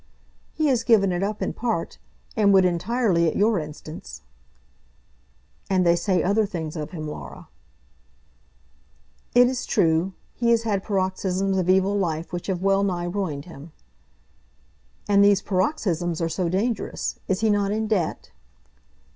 [0.51, 1.99] "He has given it up in part,
[2.35, 4.23] and would entirely at your instance."
[5.69, 7.49] "And they say other things of him, Laura."
[9.35, 10.13] "It is true.
[10.33, 13.73] He has had paroxysms of evil life which have well nigh ruined him."
[15.07, 17.19] "And these paroxysms are so dangerous!
[17.27, 18.31] Is he not in debt?"